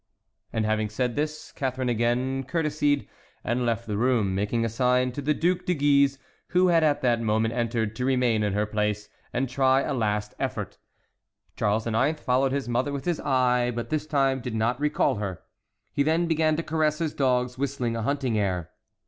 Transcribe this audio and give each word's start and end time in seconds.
And 0.51 0.65
having 0.65 0.89
said 0.89 1.15
this, 1.15 1.51
Catharine 1.51 1.87
again 1.87 2.43
courteseyed 2.45 3.07
and 3.43 3.67
left 3.67 3.85
the 3.85 3.97
room, 3.99 4.33
making 4.33 4.65
a 4.65 4.67
sign 4.67 5.11
to 5.11 5.21
the 5.21 5.35
Duc 5.35 5.63
de 5.65 5.75
Guise, 5.75 6.17
who 6.47 6.69
had 6.69 6.83
at 6.83 7.01
that 7.03 7.21
moment 7.21 7.53
entered, 7.53 7.95
to 7.97 8.05
remain 8.05 8.41
in 8.41 8.53
her 8.53 8.65
place, 8.65 9.09
and 9.31 9.47
try 9.47 9.81
a 9.81 9.93
last 9.93 10.33
effort. 10.39 10.79
Charles 11.55 11.85
IX. 11.85 12.19
followed 12.19 12.51
his 12.51 12.67
mother 12.67 12.91
with 12.91 13.05
his 13.05 13.19
eye, 13.19 13.69
but 13.69 13.91
this 13.91 14.07
time 14.07 14.41
did 14.41 14.55
not 14.55 14.79
recall 14.79 15.17
her. 15.17 15.43
He 15.93 16.01
then 16.01 16.25
began 16.25 16.55
to 16.55 16.63
caress 16.63 16.97
his 16.97 17.13
dogs, 17.13 17.59
whistling 17.59 17.95
a 17.95 18.01
hunting 18.01 18.39
air. 18.39 18.71